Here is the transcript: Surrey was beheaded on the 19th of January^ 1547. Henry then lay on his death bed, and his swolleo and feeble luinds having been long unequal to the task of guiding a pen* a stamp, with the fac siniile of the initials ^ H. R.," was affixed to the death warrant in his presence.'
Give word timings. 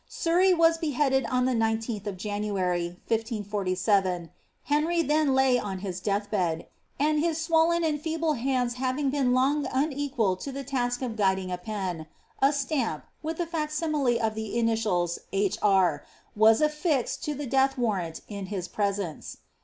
Surrey 0.09 0.51
was 0.51 0.79
beheaded 0.79 1.27
on 1.27 1.45
the 1.45 1.51
19th 1.53 2.07
of 2.07 2.17
January^ 2.17 2.97
1547. 3.07 4.31
Henry 4.63 5.03
then 5.03 5.35
lay 5.35 5.59
on 5.59 5.77
his 5.77 5.99
death 5.99 6.31
bed, 6.31 6.65
and 6.99 7.19
his 7.19 7.37
swolleo 7.37 7.85
and 7.87 8.01
feeble 8.01 8.33
luinds 8.33 8.73
having 8.81 9.11
been 9.11 9.35
long 9.35 9.67
unequal 9.71 10.35
to 10.35 10.51
the 10.51 10.63
task 10.63 11.03
of 11.03 11.15
guiding 11.15 11.51
a 11.51 11.57
pen* 11.59 12.07
a 12.41 12.51
stamp, 12.51 13.05
with 13.21 13.37
the 13.37 13.45
fac 13.45 13.69
siniile 13.69 14.17
of 14.17 14.33
the 14.33 14.57
initials 14.57 15.19
^ 15.19 15.21
H. 15.33 15.59
R.," 15.61 16.03
was 16.35 16.61
affixed 16.61 17.23
to 17.25 17.35
the 17.35 17.45
death 17.45 17.77
warrant 17.77 18.21
in 18.27 18.47
his 18.47 18.67
presence.' 18.67 19.37